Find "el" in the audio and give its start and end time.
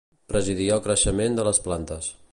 0.79-0.81